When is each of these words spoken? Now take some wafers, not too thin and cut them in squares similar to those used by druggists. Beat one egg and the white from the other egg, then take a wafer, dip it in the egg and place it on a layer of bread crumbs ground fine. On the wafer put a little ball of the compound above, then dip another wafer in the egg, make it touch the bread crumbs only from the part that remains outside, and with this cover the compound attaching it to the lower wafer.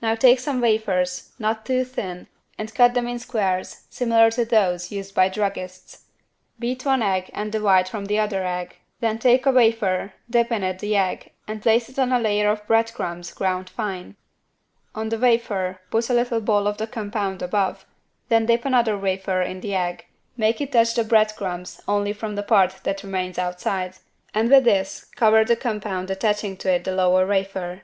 Now 0.00 0.14
take 0.14 0.40
some 0.40 0.62
wafers, 0.62 1.32
not 1.38 1.66
too 1.66 1.84
thin 1.84 2.28
and 2.56 2.74
cut 2.74 2.94
them 2.94 3.06
in 3.06 3.18
squares 3.18 3.82
similar 3.90 4.30
to 4.30 4.46
those 4.46 4.90
used 4.90 5.14
by 5.14 5.28
druggists. 5.28 6.04
Beat 6.58 6.86
one 6.86 7.02
egg 7.02 7.28
and 7.34 7.52
the 7.52 7.60
white 7.60 7.86
from 7.86 8.06
the 8.06 8.18
other 8.18 8.42
egg, 8.46 8.76
then 9.00 9.18
take 9.18 9.44
a 9.44 9.50
wafer, 9.50 10.14
dip 10.30 10.50
it 10.50 10.62
in 10.62 10.76
the 10.78 10.96
egg 10.96 11.32
and 11.46 11.60
place 11.60 11.90
it 11.90 11.98
on 11.98 12.10
a 12.10 12.18
layer 12.18 12.48
of 12.50 12.66
bread 12.66 12.94
crumbs 12.94 13.34
ground 13.34 13.68
fine. 13.68 14.16
On 14.94 15.10
the 15.10 15.18
wafer 15.18 15.82
put 15.90 16.08
a 16.08 16.14
little 16.14 16.40
ball 16.40 16.66
of 16.66 16.78
the 16.78 16.86
compound 16.86 17.42
above, 17.42 17.84
then 18.30 18.46
dip 18.46 18.64
another 18.64 18.96
wafer 18.96 19.42
in 19.42 19.60
the 19.60 19.74
egg, 19.74 20.06
make 20.38 20.62
it 20.62 20.72
touch 20.72 20.94
the 20.94 21.04
bread 21.04 21.36
crumbs 21.36 21.82
only 21.86 22.14
from 22.14 22.34
the 22.34 22.42
part 22.42 22.76
that 22.84 23.02
remains 23.02 23.38
outside, 23.38 23.96
and 24.32 24.50
with 24.50 24.64
this 24.64 25.04
cover 25.16 25.44
the 25.44 25.54
compound 25.54 26.10
attaching 26.10 26.54
it 26.54 26.60
to 26.60 26.78
the 26.82 26.92
lower 26.96 27.26
wafer. 27.26 27.82